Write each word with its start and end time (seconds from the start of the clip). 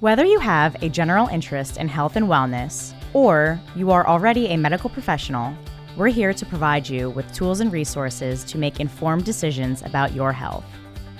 Whether 0.00 0.24
you 0.24 0.40
have 0.40 0.82
a 0.82 0.88
general 0.88 1.28
interest 1.28 1.76
in 1.76 1.86
health 1.86 2.16
and 2.16 2.26
wellness, 2.26 2.92
or 3.12 3.60
you 3.76 3.92
are 3.92 4.04
already 4.06 4.48
a 4.48 4.56
medical 4.56 4.90
professional, 4.90 5.56
we're 5.96 6.08
here 6.08 6.34
to 6.34 6.44
provide 6.44 6.88
you 6.88 7.10
with 7.10 7.32
tools 7.32 7.60
and 7.60 7.72
resources 7.72 8.42
to 8.44 8.58
make 8.58 8.80
informed 8.80 9.24
decisions 9.24 9.82
about 9.82 10.12
your 10.12 10.32
health. 10.32 10.64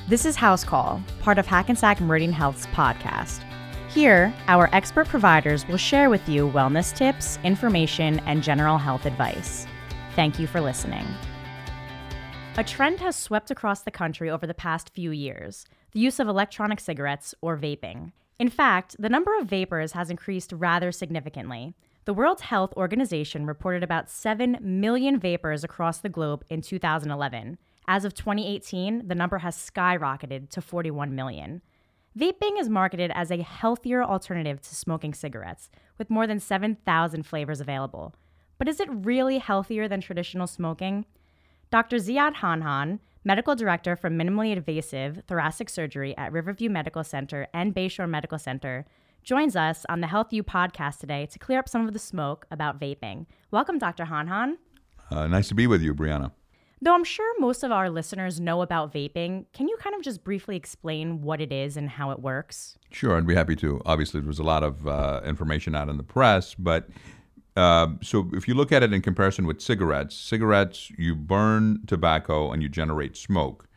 This 0.09 0.27
is 0.27 0.35
House 0.35 0.65
Call, 0.65 1.01
part 1.21 1.39
of 1.39 1.47
Hackensack 1.47 2.01
Meridian 2.01 2.33
Health's 2.33 2.67
podcast. 2.67 3.45
Here, 3.89 4.35
our 4.49 4.69
expert 4.73 5.07
providers 5.07 5.67
will 5.69 5.77
share 5.77 6.11
with 6.11 6.29
you 6.29 6.51
wellness 6.51 6.95
tips, 6.95 7.39
information, 7.45 8.19
and 8.27 8.43
general 8.43 8.77
health 8.77 9.07
advice. 9.07 9.69
Thank 10.17 10.41
you 10.41 10.49
for 10.49 10.61
listening. 10.61 11.07
A 12.57 12.65
trend 12.65 12.99
has 12.99 13.15
swept 13.15 13.53
across 13.53 13.83
the 13.83 13.93
country 13.93 14.29
over 14.29 14.49
the 14.49 14.53
past 14.53 14.91
few 14.91 15.13
years 15.13 15.65
the 15.93 16.01
use 16.01 16.19
of 16.19 16.27
electronic 16.27 16.81
cigarettes 16.81 17.37
or 17.41 17.57
vaping. 17.57 18.11
In 18.39 18.49
fact, 18.49 18.97
the 18.99 19.09
number 19.09 19.37
of 19.39 19.47
vapers 19.47 19.93
has 19.93 20.11
increased 20.11 20.53
rather 20.53 20.91
significantly. 20.91 21.75
The 22.05 22.15
World 22.15 22.41
Health 22.43 22.75
Organization 22.77 23.47
reported 23.47 23.83
about 23.83 24.11
7 24.11 24.59
million 24.61 25.19
vapers 25.19 25.65
across 25.65 25.99
the 25.99 26.09
globe 26.09 26.45
in 26.51 26.61
2011. 26.61 27.59
As 27.87 28.05
of 28.05 28.15
2018, 28.15 29.07
the 29.07 29.15
number 29.15 29.39
has 29.39 29.57
skyrocketed 29.57 30.51
to 30.51 30.61
41 30.61 31.15
million. 31.15 31.63
Vaping 32.19 32.61
is 32.61 32.69
marketed 32.69 33.11
as 33.15 33.31
a 33.31 33.43
healthier 33.43 34.03
alternative 34.03 34.61
to 34.63 34.75
smoking 34.75 35.15
cigarettes, 35.15 35.71
with 35.99 36.11
more 36.11 36.27
than 36.27 36.41
7,000 36.41 37.25
flavors 37.25 37.61
available. 37.61 38.15
But 38.59 38.69
is 38.69 38.81
it 38.81 38.89
really 38.91 39.39
healthier 39.39 39.89
than 39.89 40.01
traditional 40.01 40.47
smoking? 40.47 41.07
Dr. 41.71 41.97
Ziad 41.97 42.37
Hanhan, 42.37 43.01
medical 43.25 43.55
director 43.57 43.97
for 43.97 44.11
minimally 44.11 44.53
invasive 44.53 45.23
thoracic 45.27 45.71
surgery 45.71 46.17
at 46.19 46.31
Riverview 46.31 46.69
Medical 46.69 47.03
Center 47.03 47.47
and 47.55 47.75
Bayshore 47.75 48.09
Medical 48.09 48.39
Center, 48.39 48.85
joins 49.23 49.57
us 49.57 49.87
on 49.89 50.03
the 50.03 50.07
Health 50.07 50.33
U 50.33 50.43
podcast 50.43 50.99
today 50.99 51.25
to 51.27 51.39
clear 51.39 51.59
up 51.59 51.69
some 51.69 51.87
of 51.87 51.95
the 51.95 51.99
smoke 51.99 52.47
about 52.51 52.79
vaping. 52.79 53.25
Welcome, 53.51 53.79
Dr. 53.79 54.05
Hanhan. 54.05 54.59
Uh, 55.11 55.27
nice 55.27 55.49
to 55.49 55.55
be 55.55 55.67
with 55.67 55.81
you, 55.81 55.95
Brianna. 55.95 56.33
Though 56.83 56.93
I'm 56.95 57.05
sure 57.05 57.41
most 57.41 57.63
of 57.63 57.73
our 57.73 57.89
listeners 57.89 58.41
know 58.41 58.61
about 58.61 58.93
vaping, 58.93 59.47
can 59.55 59.69
you 59.69 59.77
kind 59.79 59.97
of 59.97 60.03
just 60.03 60.23
briefly 60.23 60.55
explain 60.55 61.23
what 61.23 61.41
it 61.41 61.51
is 61.51 61.79
and 61.79 61.89
how 61.89 62.11
it 62.11 62.21
works? 62.21 62.77
Sure, 62.91 63.17
I'd 63.17 63.27
be 63.27 63.35
happy 63.35 63.57
to. 63.57 63.81
Obviously, 63.87 64.21
there 64.21 64.29
was 64.29 64.39
a 64.39 64.45
lot 64.45 64.63
of 64.63 64.87
uh, 64.87 65.23
information 65.25 65.75
out 65.75 65.89
in 65.89 65.97
the 65.97 66.03
press, 66.03 66.55
but 66.55 66.91
uh, 67.57 67.89
so 68.03 68.31
if 68.33 68.49
you 68.49 68.55
look 68.55 68.73
at 68.73 68.83
it 68.83 68.93
in 68.93 69.01
comparison 69.01 69.47
with 69.47 69.61
cigarettes, 69.61 70.17
cigarettes 70.17 70.91
you 70.99 71.15
burn 71.15 71.81
tobacco 71.87 72.53
and 72.53 72.63
you 72.63 72.69
generate 72.69 73.17
smoke. 73.17 73.69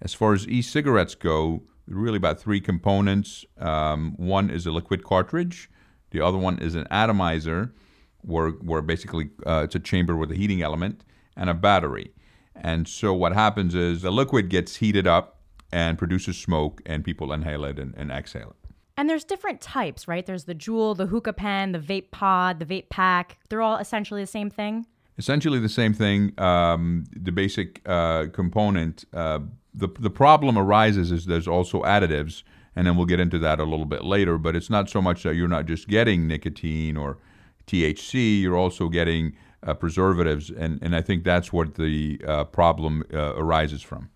As 0.00 0.14
far 0.14 0.34
as 0.34 0.46
e-cigarettes 0.48 1.14
go, 1.14 1.62
really 1.86 2.16
about 2.16 2.40
three 2.40 2.60
components. 2.60 3.44
Um, 3.58 4.14
one 4.16 4.50
is 4.50 4.66
a 4.66 4.70
liquid 4.70 5.04
cartridge. 5.04 5.70
The 6.10 6.20
other 6.20 6.38
one 6.38 6.58
is 6.58 6.74
an 6.74 6.86
atomizer, 6.90 7.74
where 8.22 8.50
where 8.50 8.82
basically 8.82 9.30
uh, 9.46 9.62
it's 9.64 9.74
a 9.74 9.80
chamber 9.80 10.16
with 10.16 10.30
a 10.30 10.34
heating 10.34 10.62
element 10.62 11.04
and 11.36 11.50
a 11.50 11.54
battery. 11.54 12.12
And 12.54 12.86
so 12.86 13.12
what 13.12 13.32
happens 13.32 13.74
is 13.74 14.02
the 14.02 14.12
liquid 14.12 14.48
gets 14.48 14.76
heated 14.76 15.06
up 15.06 15.40
and 15.72 15.98
produces 15.98 16.36
smoke, 16.36 16.80
and 16.86 17.04
people 17.04 17.32
inhale 17.32 17.64
it 17.64 17.78
and, 17.78 17.94
and 17.96 18.12
exhale 18.12 18.50
it. 18.50 18.63
And 18.96 19.10
there's 19.10 19.24
different 19.24 19.60
types, 19.60 20.06
right? 20.06 20.24
There's 20.24 20.44
the 20.44 20.54
JUUL, 20.54 20.94
the 20.94 21.06
hookah 21.06 21.32
pen, 21.32 21.72
the 21.72 21.80
vape 21.80 22.10
pod, 22.10 22.60
the 22.60 22.66
vape 22.66 22.90
pack. 22.90 23.38
They're 23.48 23.62
all 23.62 23.76
essentially 23.78 24.22
the 24.22 24.28
same 24.28 24.50
thing. 24.50 24.86
Essentially 25.18 25.58
the 25.58 25.68
same 25.68 25.92
thing. 25.94 26.32
Um, 26.38 27.04
the 27.14 27.32
basic 27.32 27.80
uh, 27.86 28.26
component. 28.32 29.04
Uh, 29.12 29.40
the 29.72 29.88
the 29.98 30.10
problem 30.10 30.56
arises 30.56 31.10
is 31.10 31.26
there's 31.26 31.48
also 31.48 31.82
additives, 31.82 32.42
and 32.76 32.86
then 32.86 32.96
we'll 32.96 33.06
get 33.06 33.20
into 33.20 33.38
that 33.40 33.58
a 33.58 33.64
little 33.64 33.86
bit 33.86 34.04
later. 34.04 34.38
But 34.38 34.56
it's 34.56 34.70
not 34.70 34.88
so 34.88 35.02
much 35.02 35.22
that 35.24 35.34
you're 35.34 35.48
not 35.48 35.66
just 35.66 35.88
getting 35.88 36.26
nicotine 36.26 36.96
or 36.96 37.18
THC. 37.66 38.40
You're 38.40 38.56
also 38.56 38.88
getting 38.88 39.36
uh, 39.64 39.74
preservatives, 39.74 40.50
and 40.50 40.80
and 40.82 40.94
I 40.94 41.00
think 41.00 41.24
that's 41.24 41.52
what 41.52 41.74
the 41.74 42.20
uh, 42.26 42.44
problem 42.44 43.04
uh, 43.12 43.34
arises 43.36 43.82
from. 43.82 44.10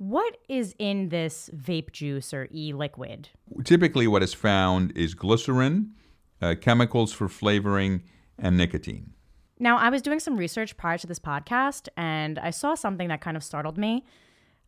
What 0.00 0.38
is 0.48 0.74
in 0.78 1.10
this 1.10 1.50
vape 1.54 1.92
juice 1.92 2.32
or 2.32 2.48
e 2.50 2.72
liquid? 2.72 3.28
Typically, 3.64 4.08
what 4.08 4.22
is 4.22 4.32
found 4.32 4.96
is 4.96 5.12
glycerin, 5.12 5.92
uh, 6.40 6.54
chemicals 6.58 7.12
for 7.12 7.28
flavoring, 7.28 8.02
and 8.38 8.56
nicotine. 8.56 9.12
Now, 9.58 9.76
I 9.76 9.90
was 9.90 10.00
doing 10.00 10.18
some 10.18 10.38
research 10.38 10.74
prior 10.78 10.96
to 10.96 11.06
this 11.06 11.18
podcast, 11.18 11.88
and 11.98 12.38
I 12.38 12.48
saw 12.48 12.74
something 12.74 13.08
that 13.08 13.20
kind 13.20 13.36
of 13.36 13.44
startled 13.44 13.76
me. 13.76 14.06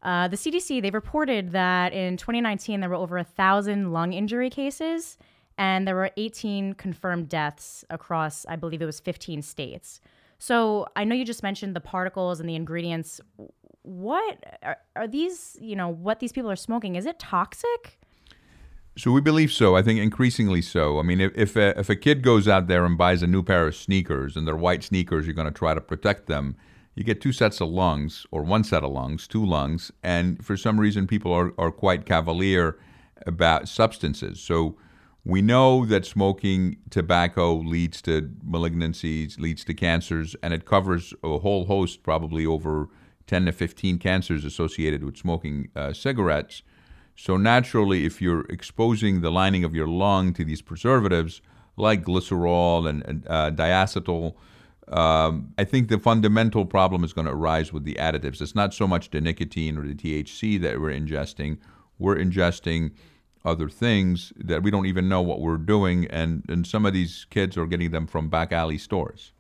Uh, 0.03 0.29
the 0.29 0.37
CDC 0.37 0.83
they 0.83 0.91
reported 0.91 1.53
that 1.53 1.95
in 1.95 2.19
2019 2.19 2.81
there 2.81 2.91
were 2.91 2.97
over 2.97 3.17
a 3.17 3.25
thousand 3.25 3.91
lung 3.91 4.13
injury 4.13 4.51
cases, 4.51 5.17
and 5.57 5.89
there 5.89 5.95
were 5.95 6.11
18 6.19 6.75
confirmed 6.75 7.31
deaths 7.31 7.87
across, 7.89 8.45
I 8.51 8.57
believe 8.57 8.83
it 8.83 8.87
was 8.87 9.01
15 9.01 9.41
states. 9.41 9.99
So 10.43 10.89
I 10.97 11.05
know 11.05 11.15
you 11.15 11.25
just 11.25 11.45
mentioned 11.45 11.77
the 11.77 11.81
particles 11.81 12.41
and 12.41 12.49
the 12.49 12.57
ingredients 12.57 13.21
what 13.83 14.59
are, 14.63 14.79
are 14.97 15.09
these, 15.09 15.57
you 15.61 15.77
know, 15.77 15.89
what 15.89 16.21
these 16.21 16.33
people 16.33 16.51
are 16.51 16.57
smoking? 16.57 16.95
Is 16.97 17.07
it 17.07 17.19
toxic? 17.19 17.99
So 18.97 19.11
we 19.11 19.21
believe 19.21 19.51
so. 19.51 19.75
I 19.75 19.83
think 19.83 20.01
increasingly 20.01 20.61
so. 20.61 20.99
I 20.99 21.03
mean, 21.03 21.21
if 21.21 21.33
if 21.37 21.57
a, 21.57 21.79
if 21.79 21.89
a 21.89 21.97
kid 21.97 22.23
goes 22.23 22.47
out 22.47 22.67
there 22.67 22.85
and 22.85 22.99
buys 22.99 23.23
a 23.23 23.27
new 23.27 23.43
pair 23.43 23.67
of 23.67 23.75
sneakers 23.75 24.37
and 24.37 24.47
they're 24.47 24.57
white 24.57 24.85
sneakers, 24.85 25.27
you're 25.27 25.35
going 25.35 25.47
to 25.47 25.59
try 25.59 25.75
to 25.75 25.81
protect 25.81 26.27
them. 26.27 26.57
You 26.95 27.05
get 27.05 27.23
two 27.23 27.33
sets 27.33 27.63
of 27.63 27.69
lungs 27.69 28.27
or 28.31 28.43
one 28.43 28.65
set 28.65 28.85
of 28.85 28.93
lungs, 28.93 29.27
two 29.27 29.45
lungs, 29.45 29.91
and 30.03 30.45
for 30.45 30.59
some 30.59 30.79
reason 30.79 31.07
people 31.07 31.33
are, 31.33 31.55
are 31.57 31.71
quite 31.71 32.05
cavalier 32.05 32.79
about 33.27 33.67
substances. 33.67 34.41
So 34.41 34.77
we 35.25 35.41
know 35.41 35.87
that 35.87 36.05
smoking 36.05 36.77
tobacco 36.91 37.55
leads 37.55 38.03
to 38.03 38.31
malignancies, 38.47 39.39
leads 39.39 39.65
to 39.65 39.75
cancers, 39.75 40.37
and 40.43 40.53
it 40.53 40.67
covers 40.67 41.15
a 41.25 41.39
whole 41.39 41.65
host, 41.65 42.03
probably 42.03 42.45
over 42.45 42.91
10 43.27 43.47
to 43.47 43.53
15 43.53 43.99
cancers 43.99 44.45
associated 44.45 45.05
with 45.05 45.17
smoking 45.17 45.69
uh, 45.77 45.93
cigarettes. 45.93 46.63
So, 47.15 47.37
naturally, 47.37 48.05
if 48.05 48.23
you're 48.23 48.47
exposing 48.47 49.21
the 49.21 49.31
lining 49.31 49.65
of 49.65 49.75
your 49.75 49.87
lung 49.87 50.33
to 50.35 50.45
these 50.45 50.63
preservatives 50.63 51.43
like 51.77 52.05
glycerol 52.05 52.89
and, 52.89 53.05
and 53.07 53.27
uh, 53.29 53.51
diacetyl, 53.51 54.35
um, 54.89 55.53
I 55.59 55.65
think 55.65 55.89
the 55.89 55.99
fundamental 55.99 56.65
problem 56.65 57.05
is 57.05 57.13
going 57.13 57.27
to 57.27 57.33
arise 57.33 57.73
with 57.73 57.85
the 57.85 57.95
additives. 57.95 58.41
It's 58.41 58.55
not 58.55 58.75
so 58.75 58.87
much 58.87 59.11
the 59.11 59.21
nicotine 59.21 59.79
or 59.79 59.87
the 59.87 59.95
THC 59.95 60.61
that 60.63 60.81
we're 60.81 60.91
ingesting, 60.91 61.59
we're 61.99 62.17
ingesting 62.17 62.93
other 63.45 63.69
things 63.69 64.33
that 64.37 64.63
we 64.63 64.71
don't 64.71 64.87
even 64.87 65.09
know 65.09 65.21
what 65.21 65.41
we're 65.41 65.57
doing, 65.57 66.07
and, 66.07 66.45
and 66.49 66.67
some 66.67 66.87
of 66.87 66.93
these 66.93 67.27
kids 67.31 67.57
are 67.57 67.67
getting 67.67 67.91
them 67.91 68.07
from 68.07 68.29
back 68.29 68.53
alley 68.53 68.79
stores. 68.79 69.33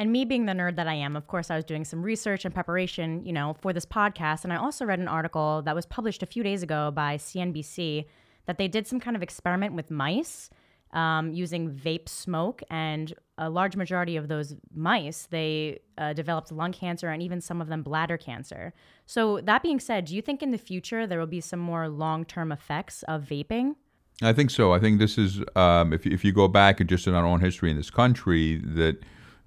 And 0.00 0.12
me 0.12 0.24
being 0.24 0.46
the 0.46 0.54
nerd 0.54 0.76
that 0.76 0.88
I 0.88 0.94
am, 0.94 1.14
of 1.14 1.26
course, 1.26 1.50
I 1.50 1.56
was 1.56 1.64
doing 1.66 1.84
some 1.84 2.02
research 2.02 2.46
and 2.46 2.54
preparation, 2.54 3.22
you 3.26 3.34
know, 3.34 3.54
for 3.60 3.74
this 3.74 3.84
podcast. 3.84 4.44
And 4.44 4.52
I 4.52 4.56
also 4.56 4.86
read 4.86 4.98
an 4.98 5.08
article 5.08 5.60
that 5.66 5.74
was 5.74 5.84
published 5.84 6.22
a 6.22 6.26
few 6.26 6.42
days 6.42 6.62
ago 6.62 6.90
by 6.90 7.18
CNBC 7.18 8.06
that 8.46 8.56
they 8.56 8.66
did 8.66 8.86
some 8.86 8.98
kind 8.98 9.14
of 9.14 9.22
experiment 9.22 9.74
with 9.74 9.90
mice 9.90 10.48
um, 10.94 11.34
using 11.34 11.70
vape 11.70 12.08
smoke, 12.08 12.62
and 12.70 13.12
a 13.36 13.50
large 13.50 13.76
majority 13.76 14.16
of 14.16 14.28
those 14.28 14.56
mice 14.74 15.28
they 15.30 15.80
uh, 15.98 16.14
developed 16.14 16.50
lung 16.50 16.72
cancer 16.72 17.10
and 17.10 17.22
even 17.22 17.42
some 17.42 17.60
of 17.60 17.68
them 17.68 17.82
bladder 17.82 18.16
cancer. 18.16 18.72
So 19.04 19.42
that 19.42 19.62
being 19.62 19.80
said, 19.80 20.06
do 20.06 20.16
you 20.16 20.22
think 20.22 20.42
in 20.42 20.50
the 20.50 20.58
future 20.58 21.06
there 21.06 21.18
will 21.18 21.26
be 21.26 21.42
some 21.42 21.60
more 21.60 21.90
long-term 21.90 22.52
effects 22.52 23.02
of 23.02 23.24
vaping? 23.24 23.74
I 24.22 24.32
think 24.32 24.50
so. 24.50 24.72
I 24.72 24.78
think 24.78 24.98
this 24.98 25.18
is 25.18 25.42
um, 25.56 25.92
if 25.92 26.06
if 26.06 26.24
you 26.24 26.32
go 26.32 26.48
back 26.48 26.80
and 26.80 26.88
just 26.88 27.06
in 27.06 27.14
our 27.14 27.26
own 27.26 27.40
history 27.40 27.70
in 27.70 27.76
this 27.76 27.90
country 27.90 28.62
that 28.64 28.96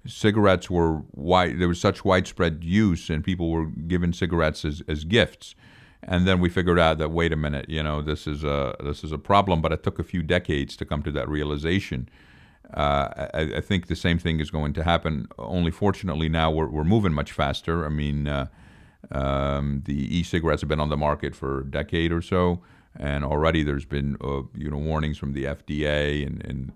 cigarettes 0.06 0.70
were 0.70 1.02
wide, 1.12 1.58
there 1.58 1.68
was 1.68 1.80
such 1.80 2.04
widespread 2.04 2.62
use, 2.62 3.10
and 3.10 3.24
people 3.24 3.50
were 3.50 3.66
given 3.66 4.12
cigarettes 4.12 4.64
as, 4.64 4.82
as 4.88 5.04
gifts. 5.04 5.54
And 6.02 6.26
then 6.26 6.38
we 6.40 6.50
figured 6.50 6.78
out 6.78 6.98
that 6.98 7.10
wait 7.10 7.32
a 7.32 7.36
minute, 7.36 7.66
you 7.68 7.82
know, 7.82 8.02
this 8.02 8.26
is 8.26 8.44
a 8.44 8.76
this 8.80 9.02
is 9.02 9.12
a 9.12 9.18
problem. 9.18 9.62
But 9.62 9.72
it 9.72 9.82
took 9.82 9.98
a 9.98 10.04
few 10.04 10.22
decades 10.22 10.76
to 10.76 10.84
come 10.84 11.02
to 11.02 11.10
that 11.12 11.28
realization. 11.28 12.08
Uh, 12.72 13.28
I, 13.32 13.40
I, 13.56 13.60
think 13.60 13.86
the 13.86 13.96
same 13.96 14.18
thing 14.18 14.40
is 14.40 14.50
going 14.50 14.72
to 14.72 14.82
happen. 14.82 15.28
Only 15.38 15.70
fortunately 15.70 16.28
now 16.28 16.50
we're, 16.50 16.66
we're 16.66 16.82
moving 16.82 17.12
much 17.12 17.30
faster. 17.30 17.84
I 17.84 17.88
mean, 17.88 18.26
uh, 18.26 18.46
um, 19.12 19.82
the 19.84 20.18
e-cigarettes 20.18 20.62
have 20.62 20.68
been 20.68 20.80
on 20.80 20.88
the 20.88 20.96
market 20.96 21.36
for 21.36 21.60
a 21.60 21.70
decade 21.70 22.10
or 22.10 22.22
so, 22.22 22.62
and 22.96 23.24
already 23.24 23.62
there's 23.62 23.84
been 23.84 24.16
uh, 24.20 24.42
you 24.54 24.70
know 24.70 24.78
warnings 24.78 25.18
from 25.18 25.34
the 25.34 25.44
FDA 25.44 26.26
and, 26.26 26.44
and 26.44 26.72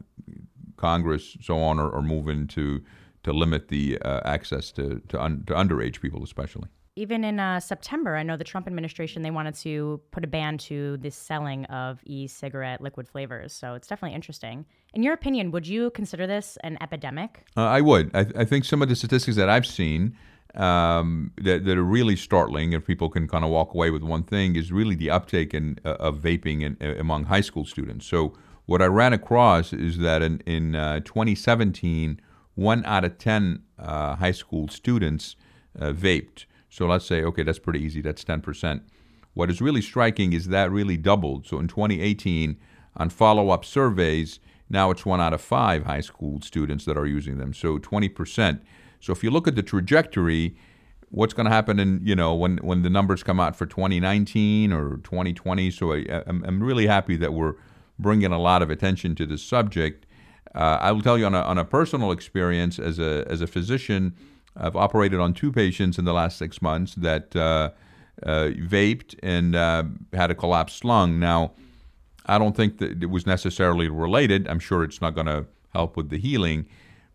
Congress, 0.76 1.36
so 1.42 1.58
on, 1.58 1.78
are, 1.78 1.92
are 1.92 2.02
moving 2.02 2.46
to 2.48 2.82
to 3.24 3.32
limit 3.32 3.68
the 3.68 3.98
uh, 4.02 4.20
access 4.24 4.70
to 4.72 5.00
to, 5.08 5.22
un, 5.22 5.44
to, 5.46 5.54
underage 5.54 6.00
people, 6.00 6.22
especially. 6.22 6.68
Even 6.96 7.22
in 7.22 7.38
uh, 7.38 7.60
September, 7.60 8.16
I 8.16 8.24
know 8.24 8.36
the 8.36 8.42
Trump 8.42 8.66
administration 8.66 9.22
they 9.22 9.30
wanted 9.30 9.54
to 9.56 10.00
put 10.10 10.24
a 10.24 10.26
ban 10.26 10.58
to 10.58 10.96
the 10.96 11.10
selling 11.10 11.64
of 11.66 12.00
e-cigarette 12.04 12.80
liquid 12.80 13.06
flavors. 13.06 13.52
So 13.52 13.74
it's 13.74 13.86
definitely 13.86 14.16
interesting. 14.16 14.66
In 14.94 15.04
your 15.04 15.14
opinion, 15.14 15.52
would 15.52 15.64
you 15.64 15.90
consider 15.90 16.26
this 16.26 16.58
an 16.64 16.76
epidemic? 16.80 17.44
Uh, 17.56 17.66
I 17.66 17.82
would. 17.82 18.10
I, 18.14 18.26
I, 18.36 18.44
think 18.44 18.64
some 18.64 18.82
of 18.82 18.88
the 18.88 18.96
statistics 18.96 19.36
that 19.36 19.48
I've 19.48 19.64
seen 19.66 20.16
um, 20.54 21.30
that, 21.36 21.64
that, 21.66 21.78
are 21.78 21.84
really 21.84 22.16
startling, 22.16 22.72
if 22.72 22.84
people 22.84 23.08
can 23.08 23.28
kind 23.28 23.44
of 23.44 23.50
walk 23.50 23.74
away 23.74 23.90
with 23.90 24.02
one 24.02 24.24
thing, 24.24 24.56
is 24.56 24.72
really 24.72 24.96
the 24.96 25.10
uptake 25.10 25.54
in, 25.54 25.78
uh, 25.84 25.90
of 26.00 26.18
vaping 26.18 26.62
in, 26.62 26.76
uh, 26.80 26.98
among 26.98 27.26
high 27.26 27.42
school 27.42 27.64
students. 27.64 28.06
So 28.06 28.34
what 28.66 28.82
I 28.82 28.86
ran 28.86 29.12
across 29.12 29.72
is 29.72 29.98
that 29.98 30.20
in, 30.20 30.40
in 30.40 30.74
uh, 30.74 31.00
2017, 31.00 32.20
one 32.58 32.84
out 32.86 33.04
of 33.04 33.16
10 33.18 33.62
uh, 33.78 34.16
high 34.16 34.32
school 34.32 34.66
students 34.66 35.36
uh, 35.78 35.92
vaped. 35.92 36.44
So 36.68 36.86
let's 36.86 37.06
say, 37.06 37.22
okay, 37.22 37.44
that's 37.44 37.60
pretty 37.60 37.80
easy, 37.80 38.02
that's 38.02 38.24
10%. 38.24 38.80
What 39.34 39.48
is 39.48 39.60
really 39.60 39.80
striking 39.80 40.32
is 40.32 40.48
that 40.48 40.72
really 40.72 40.96
doubled. 40.96 41.46
So 41.46 41.60
in 41.60 41.68
2018, 41.68 42.58
on 42.96 43.10
follow 43.10 43.50
up 43.50 43.64
surveys, 43.64 44.40
now 44.68 44.90
it's 44.90 45.06
one 45.06 45.20
out 45.20 45.32
of 45.32 45.40
five 45.40 45.84
high 45.84 46.00
school 46.00 46.40
students 46.40 46.84
that 46.86 46.98
are 46.98 47.06
using 47.06 47.38
them. 47.38 47.54
So 47.54 47.78
20%. 47.78 48.60
So 48.98 49.12
if 49.12 49.22
you 49.22 49.30
look 49.30 49.46
at 49.46 49.54
the 49.54 49.62
trajectory, 49.62 50.56
what's 51.10 51.32
going 51.32 51.46
to 51.46 51.52
happen 51.52 51.78
in 51.78 52.00
you 52.02 52.14
know 52.16 52.34
when 52.34 52.58
when 52.58 52.82
the 52.82 52.90
numbers 52.90 53.22
come 53.22 53.40
out 53.40 53.56
for 53.56 53.64
2019 53.64 54.74
or 54.74 54.98
2020 54.98 55.70
so 55.70 55.94
I, 55.94 56.04
am 56.26 56.44
I'm 56.46 56.62
really 56.62 56.86
happy 56.86 57.16
that 57.16 57.32
we're 57.32 57.54
bringing 57.98 58.30
a 58.30 58.38
lot 58.38 58.60
of 58.60 58.68
attention 58.68 59.14
to 59.14 59.24
this 59.24 59.42
subject 59.42 60.04
uh, 60.54 60.78
I 60.80 60.92
will 60.92 61.02
tell 61.02 61.18
you 61.18 61.26
on 61.26 61.34
a, 61.34 61.40
on 61.40 61.58
a 61.58 61.64
personal 61.64 62.12
experience 62.12 62.78
as 62.78 62.98
a 62.98 63.24
as 63.28 63.40
a 63.40 63.46
physician 63.46 64.14
I've 64.56 64.76
operated 64.76 65.20
on 65.20 65.34
two 65.34 65.52
patients 65.52 65.98
in 65.98 66.04
the 66.04 66.12
last 66.12 66.36
six 66.36 66.60
months 66.60 66.94
that 66.96 67.34
uh, 67.36 67.70
uh, 68.22 68.50
vaped 68.58 69.14
and 69.22 69.54
uh, 69.54 69.84
had 70.12 70.30
a 70.30 70.34
collapsed 70.34 70.84
lung. 70.84 71.20
Now 71.20 71.52
I 72.26 72.38
don't 72.38 72.56
think 72.56 72.78
that 72.78 73.02
it 73.02 73.10
was 73.10 73.26
necessarily 73.26 73.88
related. 73.88 74.48
I'm 74.48 74.58
sure 74.58 74.82
it's 74.82 75.00
not 75.00 75.14
going 75.14 75.28
to 75.28 75.46
help 75.72 75.96
with 75.96 76.10
the 76.10 76.18
healing. 76.18 76.66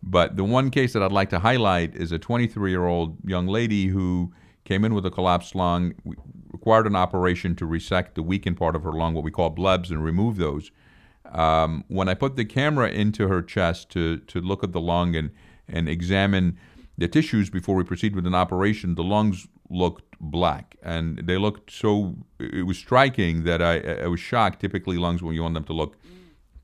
But 0.01 0.35
the 0.35 0.43
one 0.43 0.69
case 0.69 0.93
that 0.93 1.03
I'd 1.03 1.11
like 1.11 1.29
to 1.29 1.39
highlight 1.39 1.95
is 1.95 2.11
a 2.11 2.19
23 2.19 2.71
year 2.71 2.85
old 2.85 3.17
young 3.25 3.47
lady 3.47 3.87
who 3.87 4.33
came 4.65 4.85
in 4.85 4.93
with 4.93 5.05
a 5.05 5.11
collapsed 5.11 5.55
lung, 5.55 5.93
required 6.51 6.87
an 6.87 6.95
operation 6.95 7.55
to 7.57 7.65
resect 7.65 8.15
the 8.15 8.23
weakened 8.23 8.57
part 8.57 8.75
of 8.75 8.83
her 8.83 8.93
lung, 8.93 9.13
what 9.13 9.23
we 9.23 9.31
call 9.31 9.53
blebs, 9.53 9.89
and 9.89 10.03
remove 10.03 10.37
those. 10.37 10.71
Um, 11.31 11.83
when 11.87 12.09
I 12.09 12.13
put 12.13 12.35
the 12.35 12.45
camera 12.45 12.89
into 12.89 13.27
her 13.27 13.41
chest 13.41 13.89
to, 13.91 14.17
to 14.17 14.41
look 14.41 14.63
at 14.63 14.71
the 14.71 14.81
lung 14.81 15.15
and, 15.15 15.31
and 15.67 15.87
examine 15.87 16.57
the 16.97 17.07
tissues 17.07 17.49
before 17.49 17.75
we 17.75 17.83
proceed 17.83 18.15
with 18.15 18.27
an 18.27 18.35
operation, 18.35 18.95
the 18.95 19.03
lungs 19.03 19.47
looked 19.69 20.15
black 20.19 20.75
and 20.83 21.17
they 21.17 21.37
looked 21.37 21.71
so, 21.71 22.15
it 22.39 22.65
was 22.65 22.77
striking 22.77 23.43
that 23.43 23.61
I, 23.61 24.03
I 24.03 24.07
was 24.07 24.19
shocked. 24.19 24.59
Typically, 24.59 24.97
lungs, 24.97 25.23
when 25.23 25.33
you 25.33 25.41
want 25.41 25.55
them 25.55 25.63
to 25.65 25.73
look 25.73 25.97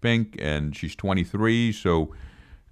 pink, 0.01 0.35
and 0.39 0.75
she's 0.75 0.95
23, 0.95 1.71
so 1.71 2.13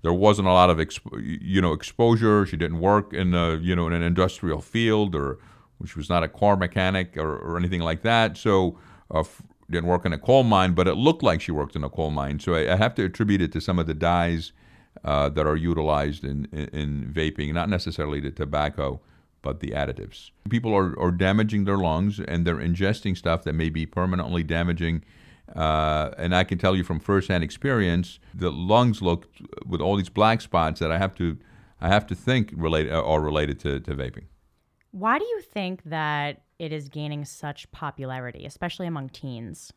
there 0.01 0.13
wasn't 0.13 0.48
a 0.48 0.51
lot 0.51 0.69
of 0.69 0.78
exp- 0.78 1.42
you 1.42 1.62
know 1.62 1.74
exposure. 1.74 2.45
She 2.45 2.57
didn't 2.57 2.80
work 2.80 3.13
in 3.13 3.33
a, 3.33 3.57
you 3.57 3.75
know 3.75 3.88
in 3.88 3.94
an 3.94 4.04
industrial 4.04 4.62
field, 4.62 5.16
or 5.16 5.40
she 5.86 5.98
was 5.98 6.10
not 6.10 6.24
a 6.24 6.28
car 6.28 6.56
mechanic 6.56 7.18
or, 7.18 7.38
or 7.38 7.57
anything 7.57 7.81
like 7.81 8.04
that. 8.04 8.38
So 8.38 8.78
uh, 9.13 9.22
f- 9.22 9.42
didn't 9.69 9.88
work 9.88 10.06
in 10.06 10.14
a 10.14 10.18
coal 10.18 10.44
mine, 10.44 10.74
but 10.74 10.88
it 10.88 10.96
looked 10.96 11.24
like 11.24 11.42
she 11.42 11.52
worked 11.52 11.75
in 11.75 11.84
a 11.84 11.90
coal 11.90 12.12
mine. 12.12 12.40
So 12.40 12.54
I, 12.54 12.74
I 12.74 12.75
have 12.78 12.96
to 12.96 13.06
attribute 13.06 13.42
it 13.42 13.52
to 13.54 13.62
some 13.62 13.80
of 13.80 13.88
the 13.88 13.94
dyes 13.94 14.54
uh, 15.04 15.30
that 15.30 15.46
are 15.46 15.56
utilized 15.56 16.24
in, 16.24 16.48
in, 16.52 16.68
in 16.69 17.14
vaping, 17.14 17.54
not 17.54 17.69
necessarily 17.69 18.19
the 18.19 18.31
tobacco 18.31 19.02
but 19.44 19.60
the 19.60 19.69
additives. 19.69 20.31
People 20.50 20.74
are, 20.74 21.00
are 21.00 21.12
damaging 21.12 21.64
their 21.64 21.78
lungs 21.78 22.19
and 22.19 22.46
they're 22.46 22.58
ingesting 22.58 23.16
stuff 23.16 23.44
that 23.44 23.54
may 23.54 23.69
be 23.69 23.86
permanently 23.86 24.44
damaging 24.44 25.04
uh, 25.56 26.12
and 26.18 26.36
I 26.36 26.44
can 26.44 26.58
tell 26.58 26.75
you 26.75 26.84
from 26.84 27.00
firsthand 27.00 27.44
experience, 27.44 28.19
the 28.34 28.52
lungs 28.52 29.02
look 29.02 29.28
with 29.66 29.81
all 29.81 29.96
these 29.96 30.10
black 30.10 30.42
spots 30.42 30.80
that 30.80 30.92
I 30.92 30.98
have 30.98 31.16
to, 31.16 31.38
I 31.80 31.88
have 31.88 32.06
to 32.08 32.16
think 32.16 32.52
related 32.56 32.92
are 32.92 33.22
related 33.22 33.60
to, 33.62 33.80
to 33.80 33.96
vaping. 33.96 34.25
Why 34.92 35.19
do 35.19 35.25
you 35.25 35.42
think 35.42 35.84
that 35.86 36.42
it 36.59 36.71
is 36.71 36.89
gaining 36.89 37.25
such 37.25 37.69
popularity, 37.71 38.45
especially 38.45 38.88
among 38.88 39.09
teens? 39.09 39.71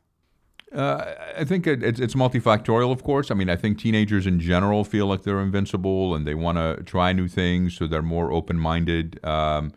Uh, 0.73 1.15
I 1.37 1.45
think 1.45 1.67
it's, 1.67 1.99
it's 1.99 2.15
multifactorial, 2.15 2.93
of 2.93 3.03
course. 3.03 3.31
I 3.31 3.35
mean, 3.35 3.51
I 3.51 3.57
think 3.57 3.79
teenagers 3.79 4.27
in 4.27 4.39
general 4.39 4.85
feel 4.85 5.07
like 5.07 5.23
they're 5.23 5.41
invincible 5.41 6.15
and 6.15 6.27
they 6.27 6.35
want 6.35 6.59
to 6.59 6.83
try 6.85 7.13
new 7.13 7.27
things, 7.27 7.77
so 7.77 7.87
they're 7.87 8.03
more 8.03 8.31
open 8.31 8.57
minded. 8.57 9.23
Um, 9.25 9.73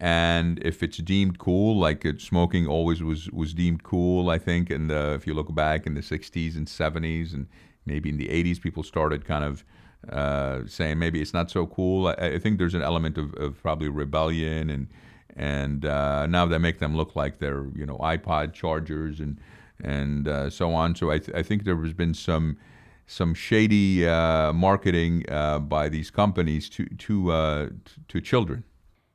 and 0.00 0.58
if 0.64 0.82
it's 0.82 0.98
deemed 0.98 1.38
cool, 1.38 1.78
like 1.78 2.04
it, 2.04 2.20
smoking 2.20 2.66
always 2.66 3.04
was 3.04 3.30
was 3.30 3.54
deemed 3.54 3.84
cool, 3.84 4.30
I 4.30 4.38
think. 4.38 4.68
And 4.68 4.90
if 4.90 5.28
you 5.28 5.34
look 5.34 5.54
back 5.54 5.86
in 5.86 5.94
the 5.94 6.00
'60s 6.00 6.56
and 6.56 6.66
'70s, 6.66 7.32
and 7.32 7.46
maybe 7.86 8.08
in 8.08 8.16
the 8.16 8.26
'80s, 8.26 8.60
people 8.60 8.82
started 8.82 9.24
kind 9.24 9.44
of 9.44 9.64
uh, 10.10 10.62
saying 10.66 10.98
maybe 10.98 11.22
it's 11.22 11.32
not 11.32 11.52
so 11.52 11.68
cool. 11.68 12.08
I, 12.08 12.14
I 12.14 12.38
think 12.40 12.58
there's 12.58 12.74
an 12.74 12.82
element 12.82 13.16
of, 13.16 13.32
of 13.34 13.62
probably 13.62 13.88
rebellion, 13.88 14.70
and 14.70 14.88
and 15.36 15.84
uh, 15.84 16.26
now 16.26 16.46
they 16.46 16.58
make 16.58 16.78
them 16.78 16.96
look 16.96 17.16
like 17.16 17.38
they're 17.38 17.66
you 17.74 17.86
know 17.86 17.98
iPod 17.98 18.52
chargers 18.52 19.20
and 19.20 19.40
and 19.82 20.28
uh, 20.28 20.48
so 20.50 20.72
on. 20.74 20.94
So 20.94 21.10
I, 21.10 21.18
th- 21.18 21.36
I 21.36 21.42
think 21.42 21.64
there 21.64 21.76
has 21.76 21.92
been 21.92 22.14
some 22.14 22.56
some 23.06 23.34
shady 23.34 24.06
uh, 24.06 24.52
marketing 24.52 25.24
uh, 25.28 25.58
by 25.58 25.88
these 25.88 26.10
companies 26.10 26.68
to 26.70 26.86
to 26.86 27.32
uh, 27.32 27.68
to 28.08 28.20
children. 28.20 28.64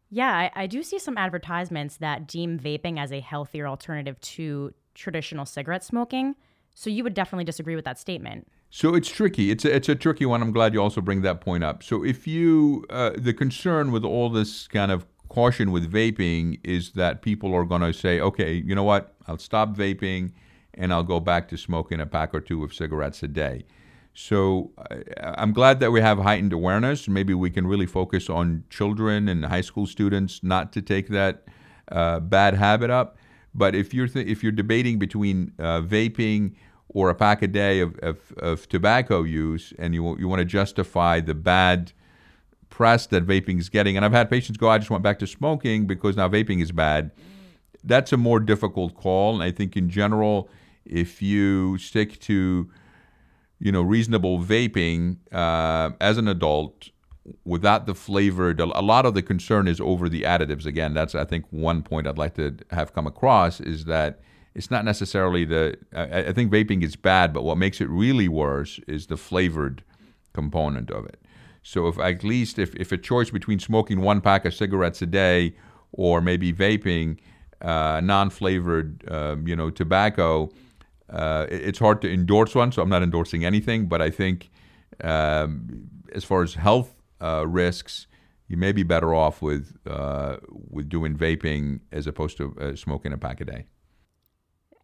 Yeah, 0.09 0.31
I, 0.31 0.51
I 0.55 0.67
do 0.67 0.83
see 0.83 0.99
some 0.99 1.17
advertisements 1.17 1.97
that 1.97 2.27
deem 2.27 2.57
vaping 2.59 2.97
as 2.97 3.11
a 3.11 3.19
healthier 3.19 3.67
alternative 3.67 4.19
to 4.21 4.73
traditional 4.95 5.45
cigarette 5.45 5.83
smoking. 5.83 6.35
So 6.73 6.89
you 6.89 7.03
would 7.03 7.13
definitely 7.13 7.43
disagree 7.43 7.75
with 7.75 7.85
that 7.85 7.99
statement. 7.99 8.47
So 8.69 8.93
it's 8.93 9.09
tricky. 9.09 9.51
It's 9.51 9.65
a, 9.65 9.75
it's 9.75 9.89
a 9.89 9.95
tricky 9.95 10.25
one. 10.25 10.41
I'm 10.41 10.51
glad 10.51 10.73
you 10.73 10.81
also 10.81 11.01
bring 11.01 11.23
that 11.23 11.41
point 11.41 11.63
up. 11.63 11.83
So 11.83 12.05
if 12.05 12.27
you, 12.27 12.85
uh, 12.89 13.11
the 13.15 13.33
concern 13.33 13.91
with 13.91 14.05
all 14.05 14.29
this 14.29 14.67
kind 14.67 14.91
of 14.91 15.05
caution 15.29 15.71
with 15.71 15.91
vaping 15.91 16.59
is 16.63 16.91
that 16.91 17.21
people 17.21 17.53
are 17.53 17.65
going 17.65 17.81
to 17.81 17.93
say, 17.93 18.19
okay, 18.19 18.53
you 18.53 18.75
know 18.75 18.83
what? 18.83 19.15
I'll 19.27 19.37
stop 19.37 19.75
vaping 19.75 20.31
and 20.73 20.93
I'll 20.93 21.03
go 21.03 21.19
back 21.19 21.47
to 21.49 21.57
smoking 21.57 21.99
a 21.99 22.05
pack 22.05 22.33
or 22.33 22.41
two 22.41 22.63
of 22.63 22.73
cigarettes 22.73 23.23
a 23.23 23.27
day. 23.27 23.65
So 24.13 24.71
I'm 25.21 25.53
glad 25.53 25.79
that 25.79 25.91
we 25.91 26.01
have 26.01 26.17
heightened 26.17 26.51
awareness. 26.51 27.07
Maybe 27.07 27.35
we 27.35 27.51
can 27.51 27.67
really 27.67 27.85
focus 27.85 28.29
on 28.29 28.63
children 28.69 29.27
and 29.27 29.45
high 29.45 29.61
school 29.61 29.85
students 29.85 30.41
not 30.43 30.73
to 30.73 30.81
take 30.81 31.09
that 31.09 31.43
uh, 31.91 32.19
bad 32.19 32.55
habit 32.55 32.89
up. 32.89 33.17
But 33.53 33.75
if 33.75 33.93
you're 33.93 34.07
th- 34.07 34.27
if 34.27 34.41
you're 34.41 34.51
debating 34.51 34.97
between 34.97 35.53
uh, 35.59 35.81
vaping 35.81 36.55
or 36.89 37.09
a 37.09 37.15
pack 37.15 37.41
a 37.43 37.47
day 37.47 37.79
of, 37.79 37.97
of, 37.99 38.17
of 38.37 38.67
tobacco 38.69 39.21
use, 39.21 39.73
and 39.77 39.93
you 39.93 40.17
you 40.17 40.27
want 40.27 40.39
to 40.39 40.45
justify 40.45 41.19
the 41.19 41.35
bad 41.35 41.91
press 42.77 43.07
that 43.07 43.25
vaping 43.25 43.59
is 43.59 43.69
getting, 43.69 43.97
and 43.97 44.05
I've 44.05 44.11
had 44.11 44.29
patients 44.29 44.57
go, 44.57 44.69
I 44.69 44.77
just 44.77 44.91
went 44.91 45.03
back 45.03 45.19
to 45.19 45.27
smoking 45.27 45.87
because 45.87 46.15
now 46.15 46.29
vaping 46.29 46.61
is 46.61 46.71
bad. 46.71 47.11
That's 47.83 48.13
a 48.13 48.17
more 48.17 48.39
difficult 48.39 48.93
call, 48.93 49.33
and 49.33 49.43
I 49.43 49.51
think 49.51 49.75
in 49.75 49.89
general, 49.89 50.49
if 50.85 51.21
you 51.21 51.77
stick 51.77 52.19
to 52.21 52.69
you 53.59 53.71
know, 53.71 53.81
reasonable 53.81 54.39
vaping 54.39 55.17
uh, 55.31 55.91
as 55.99 56.17
an 56.17 56.27
adult 56.27 56.89
without 57.43 57.85
the 57.85 57.95
flavored. 57.95 58.59
A 58.59 58.81
lot 58.81 59.05
of 59.05 59.13
the 59.13 59.21
concern 59.21 59.67
is 59.67 59.81
over 59.81 60.07
the 60.07 60.21
additives. 60.21 60.65
Again, 60.65 60.93
that's 60.93 61.15
I 61.15 61.25
think 61.25 61.45
one 61.49 61.81
point 61.81 62.07
I'd 62.07 62.17
like 62.17 62.35
to 62.35 62.57
have 62.71 62.93
come 62.93 63.07
across 63.07 63.59
is 63.59 63.85
that 63.85 64.21
it's 64.55 64.71
not 64.71 64.85
necessarily 64.85 65.45
the. 65.45 65.77
I, 65.93 66.29
I 66.29 66.33
think 66.33 66.51
vaping 66.51 66.83
is 66.83 66.95
bad, 66.95 67.33
but 67.33 67.43
what 67.43 67.57
makes 67.57 67.81
it 67.81 67.89
really 67.89 68.27
worse 68.27 68.79
is 68.87 69.07
the 69.07 69.17
flavored 69.17 69.83
component 70.33 70.91
of 70.91 71.05
it. 71.05 71.19
So 71.67 71.87
if 71.87 71.99
at 71.99 72.23
least 72.23 72.59
if, 72.59 72.73
if 72.75 72.91
a 72.91 72.97
choice 72.97 73.29
between 73.29 73.59
smoking 73.59 73.99
one 74.01 74.21
pack 74.21 74.45
of 74.45 74.53
cigarettes 74.53 75.01
a 75.01 75.05
day 75.05 75.55
or 75.91 76.21
maybe 76.21 76.53
vaping 76.53 77.17
uh, 77.61 77.99
non-flavored, 78.01 79.03
uh, 79.09 79.35
you 79.43 79.55
know, 79.55 79.69
tobacco 79.69 80.49
uh, 81.09 81.45
it's 81.49 81.79
hard 81.79 82.01
to 82.01 82.11
endorse 82.11 82.53
one, 82.53 82.71
so 82.71 82.81
I'm 82.81 82.89
not 82.89 83.03
endorsing 83.03 83.45
anything. 83.45 83.87
But 83.87 84.01
I 84.01 84.09
think, 84.09 84.49
um, 85.03 85.89
as 86.13 86.23
far 86.23 86.43
as 86.43 86.55
health 86.55 87.01
uh, 87.21 87.45
risks, 87.47 88.07
you 88.47 88.57
may 88.57 88.71
be 88.71 88.83
better 88.83 89.13
off 89.13 89.41
with 89.41 89.77
uh, 89.85 90.37
with 90.69 90.89
doing 90.89 91.15
vaping 91.15 91.81
as 91.91 92.07
opposed 92.07 92.37
to 92.37 92.55
uh, 92.59 92.75
smoking 92.75 93.13
a 93.13 93.17
pack 93.17 93.41
a 93.41 93.45
day. 93.45 93.65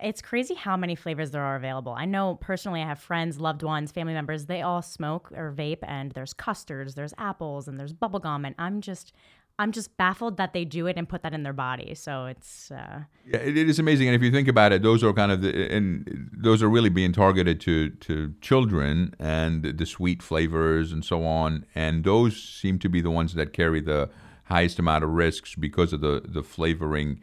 It's 0.03 0.22
crazy 0.22 0.53
how 0.53 0.75
many 0.75 0.95
flavors 0.95 1.31
there 1.31 1.41
are 1.41 1.55
available. 1.55 1.93
I 1.93 2.03
know 2.03 2.36
personally, 2.36 2.81
I 2.81 2.88
have 2.88 3.00
friends, 3.00 3.39
loved 3.39 3.63
ones, 3.63 3.91
family 3.91 4.13
members. 4.13 4.48
They 4.48 4.62
all 4.62 4.81
smoke 4.81 5.31
or 5.31 5.53
vape, 5.55 5.83
and 5.83 6.12
there's 6.12 6.33
custards, 6.33 6.95
there's 6.95 7.13
apples, 7.17 7.69
and 7.69 7.79
there's 7.79 7.93
bubblegum. 7.93 8.45
And 8.45 8.53
I'm 8.60 8.81
just, 8.81 9.13
I'm 9.57 9.72
just 9.72 9.95
baffled 9.95 10.36
that 10.38 10.51
they 10.51 10.65
do 10.65 10.88
it 10.88 10.98
and 10.98 11.07
put 11.07 11.24
that 11.24 11.33
in 11.33 11.43
their 11.43 11.53
body. 11.53 11.95
So 11.95 12.25
it's 12.25 12.69
uh... 12.69 13.03
yeah, 13.25 13.38
it, 13.38 13.57
it 13.57 13.69
is 13.69 13.79
amazing. 13.79 14.10
And 14.10 14.15
if 14.15 14.22
you 14.22 14.29
think 14.29 14.50
about 14.50 14.74
it, 14.74 14.81
those 14.81 15.03
are 15.05 15.13
kind 15.13 15.31
of 15.31 15.41
the 15.41 15.74
and 15.74 16.29
those 16.33 16.62
are 16.62 16.69
really 16.69 16.89
being 16.89 17.13
targeted 17.13 17.62
to 17.62 17.89
to 17.89 18.33
children 18.41 19.15
and 19.19 19.63
the 19.63 19.86
sweet 19.86 20.22
flavors 20.22 20.91
and 20.91 21.05
so 21.05 21.24
on. 21.24 21.65
And 21.75 22.03
those 22.03 22.41
seem 22.41 22.77
to 22.79 22.89
be 22.89 23.00
the 23.00 23.12
ones 23.12 23.36
that 23.36 23.53
carry 23.53 23.79
the 23.79 24.10
highest 24.45 24.79
amount 24.79 25.03
of 25.05 25.12
risks 25.12 25.55
because 25.55 25.93
of 25.93 26.01
the 26.01 26.22
the 26.25 26.43
flavoring. 26.43 27.19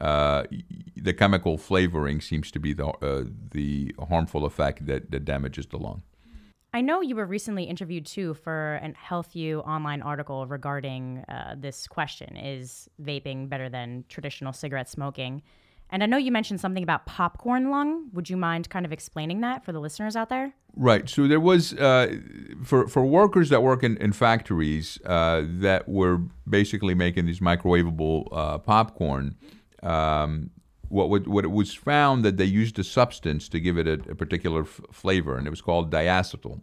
Uh, 0.00 0.44
the 0.96 1.12
chemical 1.12 1.58
flavoring 1.58 2.20
seems 2.20 2.50
to 2.50 2.58
be 2.58 2.72
the 2.72 2.86
uh, 2.86 3.24
the 3.50 3.94
harmful 4.08 4.44
effect 4.44 4.86
that, 4.86 5.10
that 5.10 5.24
damages 5.24 5.66
the 5.66 5.78
lung. 5.78 6.02
I 6.72 6.80
know 6.80 7.00
you 7.00 7.14
were 7.14 7.26
recently 7.26 7.64
interviewed 7.64 8.04
too 8.04 8.34
for 8.34 8.74
an 8.82 8.96
HealthU 9.08 9.64
online 9.66 10.02
article 10.02 10.46
regarding 10.46 11.24
uh, 11.28 11.54
this 11.56 11.86
question: 11.86 12.36
Is 12.36 12.88
vaping 13.00 13.48
better 13.48 13.68
than 13.68 14.04
traditional 14.08 14.52
cigarette 14.52 14.88
smoking? 14.88 15.42
And 15.90 16.02
I 16.02 16.06
know 16.06 16.16
you 16.16 16.32
mentioned 16.32 16.60
something 16.60 16.82
about 16.82 17.06
popcorn 17.06 17.70
lung. 17.70 18.08
Would 18.12 18.28
you 18.28 18.36
mind 18.36 18.70
kind 18.70 18.84
of 18.84 18.92
explaining 18.92 19.42
that 19.42 19.64
for 19.64 19.72
the 19.72 19.78
listeners 19.78 20.16
out 20.16 20.28
there? 20.28 20.52
Right. 20.74 21.08
So 21.08 21.28
there 21.28 21.38
was 21.38 21.74
uh, 21.74 22.16
for 22.64 22.88
for 22.88 23.04
workers 23.04 23.48
that 23.50 23.62
work 23.62 23.84
in, 23.84 23.96
in 23.98 24.12
factories 24.12 24.98
uh, 25.06 25.42
that 25.46 25.88
were 25.88 26.22
basically 26.48 26.94
making 26.94 27.26
these 27.26 27.40
microwavable 27.40 28.26
uh, 28.32 28.58
popcorn. 28.58 29.36
Um, 29.84 30.50
what 30.88 31.08
would, 31.10 31.26
what 31.26 31.44
it 31.44 31.50
was 31.50 31.74
found 31.74 32.24
that 32.24 32.36
they 32.36 32.44
used 32.44 32.78
a 32.78 32.84
substance 32.84 33.48
to 33.48 33.58
give 33.58 33.78
it 33.78 33.86
a, 33.86 33.94
a 34.10 34.14
particular 34.14 34.62
f- 34.62 34.80
flavor, 34.92 35.36
and 35.36 35.46
it 35.46 35.50
was 35.50 35.60
called 35.60 35.90
diacetyl. 35.90 36.60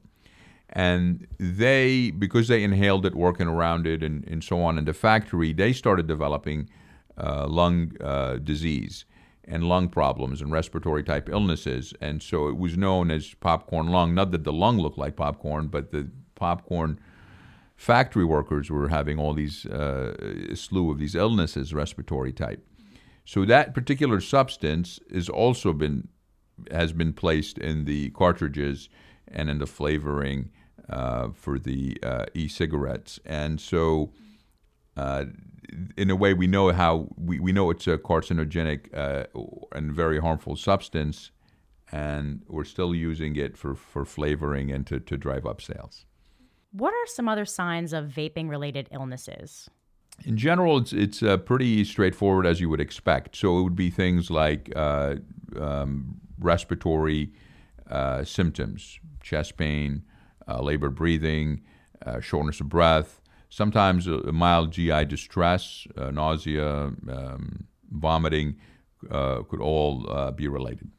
And 0.70 1.28
they, 1.38 2.12
because 2.12 2.48
they 2.48 2.64
inhaled 2.64 3.06
it, 3.06 3.14
working 3.14 3.48
around 3.48 3.86
it, 3.86 4.02
and, 4.04 4.26
and 4.28 4.44
so 4.44 4.62
on 4.62 4.78
in 4.78 4.86
the 4.86 4.94
factory, 4.94 5.52
they 5.54 5.74
started 5.74 6.08
developing 6.08 6.70
uh, 7.18 7.46
lung 7.48 7.92
uh, 8.00 8.38
disease 8.38 9.06
and 9.44 9.66
lung 9.66 9.90
problems 9.90 10.42
and 10.42 10.52
respiratory 10.52 11.04
type 11.04 11.28
illnesses. 11.28 11.94
And 12.00 12.24
so 12.24 12.48
it 12.48 12.58
was 12.58 12.78
known 12.78 13.12
as 13.12 13.34
popcorn 13.34 13.88
lung. 13.88 14.14
Not 14.14 14.32
that 14.32 14.46
the 14.46 14.54
lung 14.54 14.78
looked 14.78 14.98
like 14.98 15.18
popcorn, 15.18 15.68
but 15.68 15.92
the 15.92 16.10
popcorn 16.36 17.00
factory 17.76 18.24
workers 18.24 18.70
were 18.70 18.88
having 18.88 19.20
all 19.20 19.34
these 19.34 19.66
uh, 19.66 20.56
slew 20.56 20.90
of 20.92 21.00
these 21.00 21.16
illnesses, 21.16 21.74
respiratory 21.74 22.32
type. 22.32 22.66
So 23.26 23.46
that 23.46 23.74
particular 23.74 24.20
substance 24.22 25.00
is 25.10 25.30
also 25.30 25.74
been 25.74 26.08
has 26.70 26.94
been 26.94 27.14
placed 27.14 27.58
in 27.58 27.86
the 27.86 28.10
cartridges 28.12 28.90
and 29.28 29.50
in 29.50 29.58
the 29.58 29.66
flavoring 29.66 30.52
uh, 30.90 31.30
for 31.34 31.58
the 31.58 31.98
uh, 32.04 32.26
e-cigarettes, 32.34 33.20
and 33.26 33.60
so. 33.60 34.12
Uh, 34.98 35.26
in 35.96 36.10
a 36.10 36.16
way, 36.16 36.34
we 36.34 36.48
know 36.48 36.72
how 36.74 37.08
we, 37.16 37.40
we 37.40 37.54
know 37.54 37.70
it's 37.70 37.88
a 37.88 37.98
carcinogenic 37.98 38.94
uh, 38.94 39.24
and 39.72 39.94
very 39.94 40.20
harmful 40.20 40.58
substance, 40.58 41.32
and 41.92 42.42
we're 42.48 42.66
still 42.66 42.94
using 42.94 43.38
it 43.38 43.56
for, 43.58 43.76
for 43.76 44.04
flavoring 44.04 44.70
and 44.72 44.86
to, 44.88 45.00
to 45.00 45.16
drive 45.18 45.46
up 45.46 45.62
sales. 45.62 46.06
What 46.72 46.94
are 46.94 47.08
some 47.08 47.30
other 47.30 47.46
signs 47.46 47.94
of 47.94 48.06
vaping 48.06 48.50
related 48.50 48.90
illnesses? 48.92 49.70
In 50.26 50.38
general, 50.38 50.78
it's 50.78 50.94
it's 50.94 51.24
uh, 51.24 51.38
pretty 51.38 51.84
straightforward 51.84 52.46
as 52.46 52.60
you 52.62 52.70
would 52.70 52.82
expect. 52.82 53.36
So 53.36 53.60
it 53.60 53.64
would 53.64 53.76
be 53.76 53.90
things 53.90 54.30
like 54.30 54.72
uh, 54.76 55.16
um, 55.60 56.22
respiratory 56.40 57.32
uh, 57.90 58.24
symptoms, 58.24 59.00
chest 59.22 59.58
pain, 59.58 60.04
uh, 60.48 60.62
labored 60.62 60.96
breathing, 60.96 61.62
uh, 62.06 62.20
shortness 62.20 62.60
of 62.60 62.70
breath, 62.70 63.22
sometimes 63.50 64.08
a, 64.08 64.32
mild 64.32 64.72
GI 64.72 65.06
distress, 65.06 65.86
uh, 65.98 66.10
nausea, 66.10 66.92
um, 67.10 67.68
vomiting 67.92 68.56
uh, 69.10 69.44
could 69.44 69.62
all 69.62 70.10
uh, 70.10 70.32
be 70.32 70.48
related. 70.48 70.90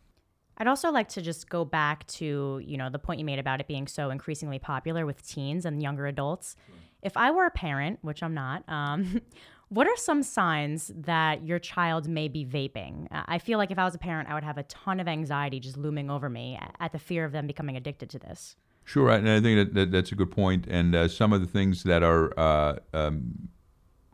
I'd 0.59 0.67
also 0.67 0.93
like 0.93 1.09
to 1.09 1.23
just 1.23 1.49
go 1.49 1.65
back 1.65 2.07
to, 2.09 2.61
you 2.65 2.77
know, 2.77 2.91
the 2.91 2.99
point 2.99 3.19
you 3.19 3.25
made 3.25 3.39
about 3.39 3.61
it 3.61 3.67
being 3.67 3.89
so 3.89 4.11
increasingly 4.11 4.59
popular 4.59 5.07
with 5.07 5.27
teens 5.27 5.65
and 5.65 5.83
younger 5.83 6.07
adults. 6.07 6.57
If 7.03 7.17
I 7.17 7.31
were 7.31 7.47
a 7.47 7.51
parent, 7.51 7.99
which 8.03 8.23
I'm 8.23 8.35
not, 8.35 8.63
um, 8.69 9.21
what 9.69 9.87
are 9.87 9.97
some 9.97 10.23
signs 10.23 10.93
that 10.95 11.45
your 11.45 11.59
child 11.59 12.09
may 12.09 12.29
be 12.29 12.45
vaping? 12.45 13.09
I 13.11 13.39
feel 13.39 13.59
like 13.59 13.71
if 13.71 13.79
I 13.79 13.85
was 13.85 13.95
a 13.95 13.99
parent, 13.99 14.29
I 14.29 14.35
would 14.35 14.45
have 14.45 14.59
a 14.59 14.63
ton 14.65 15.01
of 15.01 15.09
anxiety 15.09 15.61
just 15.61 15.77
looming 15.77 16.11
over 16.11 16.29
me 16.29 16.59
at 16.79 16.93
the 16.93 16.99
fear 16.99 17.25
of 17.25 17.33
them 17.33 17.47
becoming 17.47 17.77
addicted 17.77 18.11
to 18.11 18.19
this. 18.19 18.57
Sure, 18.85 19.11
and 19.11 19.29
I 19.29 19.41
think 19.41 19.59
that, 19.59 19.75
that 19.75 19.93
that's 19.93 20.13
a 20.13 20.15
good 20.15 20.31
point. 20.31 20.67
And 20.69 20.95
uh, 20.95 21.09
some 21.09 21.33
of 21.33 21.41
the 21.41 21.47
things 21.47 21.85
that 21.85 22.03
are 22.03 22.39
uh, 22.39 22.77
um, 22.93 23.49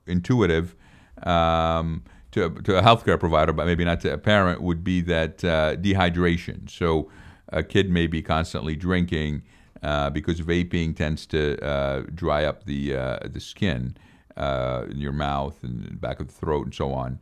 intuitive 0.07 0.76
um, 1.23 2.04
to, 2.33 2.50
to 2.50 2.78
a 2.78 2.83
healthcare 2.83 3.18
provider, 3.18 3.52
but 3.52 3.66
maybe 3.66 3.85
not 3.85 4.00
to 4.02 4.12
a 4.12 4.18
parent, 4.18 4.62
would 4.62 4.85
be 4.85 5.00
that 5.02 5.42
uh, 5.42 5.76
dehydration. 5.76 6.71
So 6.71 7.11
a 7.49 7.62
kid 7.62 7.90
may 7.90 8.07
be 8.07 8.23
constantly 8.23 8.76
drinking 8.76 9.42
uh, 9.83 10.11
because 10.11 10.41
vaping 10.41 10.97
tends 10.97 11.27
to 11.27 11.63
uh, 11.65 12.03
dry 12.15 12.45
up 12.45 12.65
the 12.65 12.97
uh, 12.97 13.19
the 13.29 13.41
skin 13.41 13.97
in 14.37 14.99
your 14.99 15.13
mouth 15.13 15.63
and 15.63 16.01
back 16.01 16.21
of 16.21 16.29
the 16.29 16.33
throat 16.33 16.65
and 16.67 16.75
so 16.75 16.93
on 16.93 17.19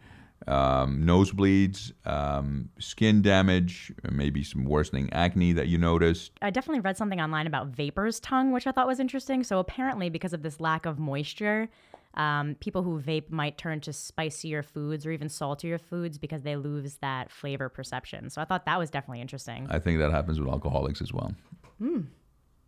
um, 0.47 1.03
nosebleeds, 1.05 1.93
um, 2.07 2.69
skin 2.79 3.23
damage, 3.23 3.93
maybe 4.11 4.45
some 4.45 4.65
worsening 4.65 5.13
acne 5.13 5.53
that 5.53 5.69
you 5.69 5.79
noticed. 5.79 6.33
I 6.41 6.51
definitely 6.51 6.81
read 6.81 6.97
something 6.97 7.21
online 7.21 7.47
about 7.47 7.69
vapor's 7.69 8.21
tongue, 8.21 8.53
which 8.53 8.67
I 8.67 8.73
thought 8.73 8.87
was 8.87 9.01
interesting. 9.01 9.43
So 9.43 9.59
apparently, 9.59 10.09
because 10.09 10.33
of 10.33 10.43
this 10.43 10.61
lack 10.61 10.87
of 10.87 10.99
moisture, 10.99 11.69
um, 12.15 12.55
people 12.61 12.83
who 12.83 13.01
vape 13.01 13.31
might 13.31 13.59
turn 13.59 13.81
to 13.83 13.93
spicier 13.93 14.63
foods 14.63 15.05
or 15.05 15.11
even 15.11 15.29
saltier 15.29 15.79
foods 15.79 16.17
because 16.17 16.43
they 16.43 16.57
lose 16.57 16.97
that 16.97 17.31
flavor 17.31 17.69
perception. 17.69 18.31
So 18.31 18.41
I 18.41 18.45
thought 18.45 18.67
that 18.67 18.79
was 18.79 18.91
definitely 18.91 19.21
interesting. 19.21 19.67
I 19.69 19.79
think 19.79 19.99
that 19.99 20.13
happens 20.13 20.39
with 20.39 20.49
alcoholics 20.49 21.03
as 21.03 21.13
well. 21.13 21.35
Hmm. 21.79 22.03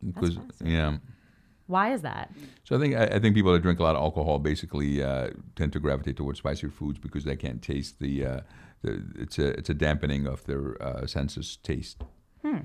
Because 0.04 0.38
yeah. 0.64 0.98
Why 1.66 1.92
is 1.92 2.00
that? 2.00 2.30
So 2.64 2.76
I 2.76 2.78
think 2.80 2.96
I, 2.96 3.04
I 3.04 3.18
think 3.18 3.34
people 3.34 3.52
that 3.52 3.60
drink 3.60 3.78
a 3.78 3.82
lot 3.82 3.94
of 3.94 4.02
alcohol 4.02 4.38
basically 4.38 5.02
uh, 5.02 5.30
tend 5.54 5.72
to 5.74 5.80
gravitate 5.80 6.16
towards 6.16 6.38
spicier 6.38 6.70
foods 6.70 6.98
because 6.98 7.24
they 7.24 7.36
can't 7.36 7.60
taste 7.60 8.00
the, 8.00 8.24
uh, 8.24 8.40
the 8.82 9.04
it's 9.16 9.38
a 9.38 9.48
it's 9.48 9.68
a 9.68 9.74
dampening 9.74 10.26
of 10.26 10.44
their 10.44 10.82
uh, 10.82 11.06
senses 11.06 11.58
taste. 11.62 12.02
Hmm. 12.42 12.60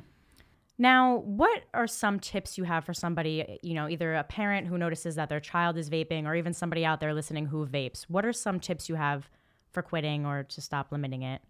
Now, 0.77 1.17
what 1.17 1.63
are 1.73 1.85
some 1.85 2.19
tips 2.19 2.57
you 2.57 2.63
have 2.63 2.83
for 2.83 2.93
somebody, 2.93 3.59
you 3.61 3.75
know, 3.75 3.87
either 3.87 4.15
a 4.15 4.23
parent 4.23 4.67
who 4.67 4.77
notices 4.77 5.15
that 5.15 5.29
their 5.29 5.39
child 5.39 5.77
is 5.77 5.89
vaping 5.89 6.25
or 6.25 6.35
even 6.35 6.53
somebody 6.53 6.83
out 6.83 6.99
there 6.99 7.13
listening 7.13 7.45
who 7.45 7.67
vapes? 7.67 8.03
What 8.07 8.25
are 8.25 8.33
some 8.33 8.59
tips 8.59 8.89
you 8.89 8.95
have 8.95 9.29
for 9.71 9.83
quitting 9.83 10.25
or 10.25 10.43
to 10.43 10.61
stop 10.61 10.91
limiting 10.91 11.21
it? 11.21 11.41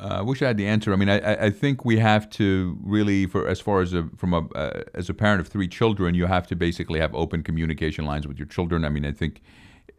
I 0.00 0.22
wish 0.22 0.42
I 0.42 0.48
had 0.48 0.56
the 0.56 0.66
answer. 0.66 0.92
I 0.92 0.96
mean, 0.96 1.08
I, 1.08 1.46
I 1.46 1.50
think 1.50 1.84
we 1.84 1.98
have 1.98 2.28
to 2.30 2.78
really, 2.82 3.26
for 3.26 3.46
as 3.46 3.60
far 3.60 3.80
as 3.80 3.92
a 3.92 4.08
from 4.16 4.34
a 4.34 4.40
uh, 4.54 4.82
as 4.94 5.08
a 5.08 5.14
parent 5.14 5.40
of 5.40 5.48
three 5.48 5.68
children, 5.68 6.14
you 6.14 6.26
have 6.26 6.46
to 6.48 6.56
basically 6.56 7.00
have 7.00 7.14
open 7.14 7.42
communication 7.42 8.04
lines 8.04 8.26
with 8.26 8.38
your 8.38 8.46
children. 8.48 8.84
I 8.84 8.88
mean, 8.88 9.04
I 9.04 9.12
think 9.12 9.42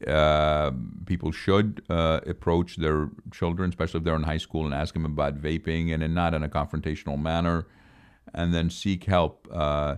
uh, 0.07 0.71
people 1.05 1.31
should 1.31 1.83
uh, 1.89 2.19
approach 2.25 2.77
their 2.77 3.09
children, 3.31 3.69
especially 3.69 3.99
if 3.99 4.03
they're 4.03 4.15
in 4.15 4.23
high 4.23 4.37
school, 4.37 4.65
and 4.65 4.73
ask 4.73 4.93
them 4.93 5.05
about 5.05 5.41
vaping, 5.41 5.93
and 5.93 6.13
not 6.13 6.33
in 6.33 6.43
a 6.43 6.49
confrontational 6.49 7.19
manner, 7.19 7.65
and 8.33 8.53
then 8.53 8.69
seek 8.69 9.05
help. 9.05 9.47
Uh, 9.51 9.97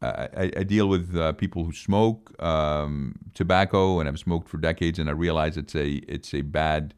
I, 0.00 0.50
I, 0.56 0.62
deal 0.64 0.88
with 0.88 1.16
uh, 1.16 1.32
people 1.34 1.64
who 1.64 1.72
smoke 1.72 2.34
um, 2.42 3.14
tobacco 3.34 4.00
and 4.00 4.08
I've 4.08 4.18
smoked 4.18 4.48
for 4.48 4.58
decades, 4.58 4.98
and 4.98 5.08
I 5.08 5.12
realize 5.12 5.56
it's 5.56 5.76
a 5.76 5.90
it's 6.08 6.34
a 6.34 6.40
bad 6.40 6.94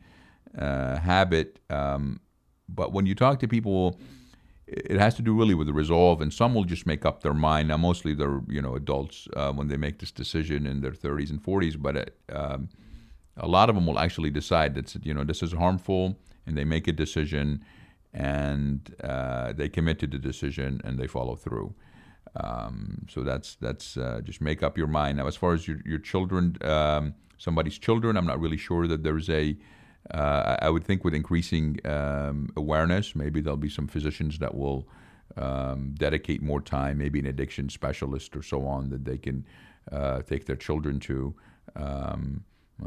uh, 0.58 0.99
habit. 0.99 1.58
Um, 1.70 2.20
but 2.68 2.92
when 2.92 3.06
you 3.06 3.14
talk 3.14 3.38
to 3.40 3.49
people, 3.49 3.99
it 4.66 4.99
has 4.99 5.14
to 5.16 5.23
do 5.23 5.34
really 5.34 5.54
with 5.54 5.66
the 5.66 5.73
resolve, 5.73 6.20
and 6.20 6.32
some 6.32 6.54
will 6.54 6.64
just 6.64 6.87
make 6.87 7.04
up 7.04 7.23
their 7.23 7.34
mind. 7.34 7.68
Now, 7.68 7.76
mostly 7.76 8.14
they're 8.14 8.40
you 8.49 8.62
know 8.62 8.75
adults 8.75 9.28
uh, 9.37 9.52
when 9.52 9.68
they 9.68 9.76
make 9.76 9.99
this 9.99 10.11
decision 10.11 10.66
in 10.66 10.80
their 10.80 10.92
30s 10.92 11.30
and 11.30 11.42
40s, 11.42 11.80
but 11.80 11.96
it, 11.96 12.16
um, 12.32 12.68
a 13.37 13.46
lot 13.46 13.68
of 13.68 13.75
them 13.75 13.87
will 13.87 13.99
actually 13.99 14.30
decide 14.30 14.75
that 14.75 14.94
you 15.04 15.12
know 15.12 15.25
this 15.25 15.42
is 15.42 15.52
harmful, 15.52 16.18
and 16.46 16.56
they 16.56 16.64
make 16.64 16.88
a 16.88 16.92
decision, 16.92 17.64
and 18.12 18.94
uh, 19.02 19.52
they 19.52 19.68
commit 19.68 19.99
to 19.99 20.06
the 20.06 20.18
decision 20.18 20.80
and 20.84 20.99
they 20.99 21.06
follow 21.06 21.37
through. 21.37 21.75
Um, 22.37 23.06
so 23.08 23.23
that's 23.23 23.56
that's 23.56 23.96
uh, 23.96 24.20
just 24.25 24.40
make 24.40 24.62
up 24.62 24.78
your 24.78 24.87
mind. 24.87 25.18
Now, 25.18 25.26
as 25.26 25.37
far 25.37 25.52
as 25.52 25.68
your 25.68 25.78
your 25.84 25.99
children, 25.99 26.56
um, 26.62 27.14
somebody's 27.38 27.78
children, 27.78 28.16
I'm 28.16 28.26
not 28.26 28.40
really 28.40 28.56
sure 28.56 28.87
that 28.88 29.02
there's 29.02 29.28
a 29.28 29.56
uh, 30.11 30.56
I 30.61 30.68
would 30.68 30.84
think 30.84 31.04
with 31.04 31.14
increasing 31.14 31.78
um, 31.84 32.50
awareness, 32.56 33.14
maybe 33.14 33.40
there'll 33.40 33.56
be 33.56 33.70
some 33.70 33.87
physicians 33.87 34.38
that 34.38 34.54
will 34.54 34.87
um, 35.37 35.94
dedicate 35.96 36.42
more 36.42 36.61
time, 36.61 36.99
maybe 36.99 37.18
an 37.18 37.26
addiction 37.26 37.68
specialist 37.68 38.37
or 38.37 38.42
so 38.42 38.66
on, 38.66 38.90
that 38.90 39.04
they 39.04 39.18
can 39.18 39.46
uh, 39.90 40.23
take 40.23 40.46
their 40.46 40.56
children 40.56 41.00
to. 41.00 41.34
Um, 41.76 42.44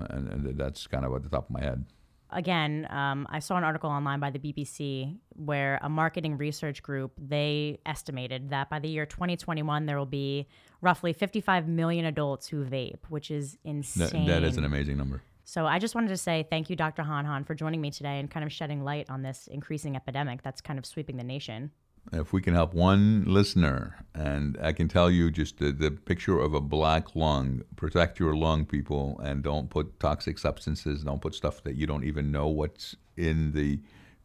and, 0.09 0.27
and, 0.27 0.57
that's 0.57 0.85
kind 0.85 1.05
of 1.05 1.15
at 1.15 1.23
the 1.23 1.29
top 1.29 1.45
of 1.45 1.49
my 1.49 1.61
head. 1.61 1.85
Again, 2.29 2.87
um, 2.89 3.25
I 3.29 3.39
saw 3.39 3.55
an 3.55 3.63
article 3.63 3.89
online 3.89 4.19
by 4.19 4.31
the 4.31 4.39
BBC 4.39 5.17
where 5.29 5.79
a 5.81 5.87
marketing 5.87 6.37
research 6.37 6.83
group 6.83 7.13
they 7.17 7.79
estimated 7.85 8.49
that 8.49 8.69
by 8.69 8.79
the 8.79 8.89
year 8.89 9.05
2021 9.05 9.85
there 9.85 9.97
will 9.97 10.05
be 10.05 10.47
roughly 10.81 11.13
55 11.13 11.69
million 11.69 12.05
adults 12.05 12.47
who 12.49 12.65
vape, 12.65 12.99
which 13.07 13.31
is 13.31 13.57
insane. 13.63 14.25
that, 14.25 14.41
that 14.41 14.43
is 14.43 14.57
an 14.57 14.65
amazing 14.65 14.97
number. 14.97 15.21
So 15.47 15.65
I 15.65 15.79
just 15.79 15.95
wanted 15.95 16.09
to 16.09 16.17
say 16.17 16.45
thank 16.49 16.69
you, 16.69 16.75
Dr. 16.75 17.03
Hanhan, 17.03 17.45
for 17.45 17.55
joining 17.55 17.79
me 17.79 17.89
today 17.89 18.19
and 18.19 18.29
kind 18.29 18.45
of 18.45 18.51
shedding 18.51 18.83
light 18.83 19.09
on 19.09 19.21
this 19.21 19.47
increasing 19.47 19.95
epidemic 19.95 20.43
that's 20.43 20.59
kind 20.59 20.77
of 20.77 20.85
sweeping 20.85 21.15
the 21.15 21.23
nation. 21.23 21.71
If 22.11 22.33
we 22.33 22.41
can 22.41 22.53
help 22.53 22.73
one 22.73 23.23
listener, 23.25 23.95
and 24.13 24.57
I 24.61 24.73
can 24.73 24.89
tell 24.89 25.09
you 25.09 25.31
just 25.31 25.57
the, 25.59 25.71
the 25.71 25.91
picture 25.91 26.37
of 26.37 26.53
a 26.53 26.59
black 26.59 27.15
lung, 27.15 27.61
protect 27.77 28.19
your 28.19 28.35
lung, 28.35 28.65
people, 28.65 29.21
and 29.23 29.41
don't 29.41 29.69
put 29.69 30.01
toxic 30.01 30.37
substances, 30.37 31.03
don't 31.05 31.21
put 31.21 31.33
stuff 31.33 31.63
that 31.63 31.75
you 31.75 31.87
don't 31.87 32.03
even 32.03 32.29
know 32.29 32.47
what's 32.47 32.97
in 33.15 33.53
the 33.53 33.79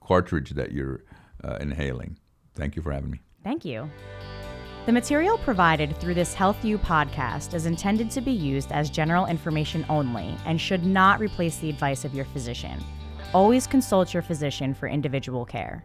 cartridge 0.04 0.50
that 0.50 0.72
you're 0.72 1.04
uh, 1.44 1.58
inhaling. 1.60 2.18
Thank 2.56 2.74
you 2.74 2.82
for 2.82 2.90
having 2.90 3.12
me. 3.12 3.20
Thank 3.44 3.64
you. 3.64 3.88
The 4.84 4.90
material 4.90 5.38
provided 5.38 5.96
through 5.96 6.14
this 6.14 6.34
Health 6.34 6.64
U 6.64 6.76
podcast 6.76 7.54
is 7.54 7.66
intended 7.66 8.10
to 8.10 8.20
be 8.20 8.32
used 8.32 8.72
as 8.72 8.90
general 8.90 9.26
information 9.26 9.86
only 9.88 10.36
and 10.44 10.60
should 10.60 10.84
not 10.84 11.20
replace 11.20 11.58
the 11.58 11.70
advice 11.70 12.04
of 12.04 12.14
your 12.14 12.24
physician. 12.24 12.82
always 13.32 13.66
consult 13.68 14.12
your 14.12 14.22
physician 14.22 14.74
for 14.74 14.88
individual 14.88 15.44
care. 15.44 15.84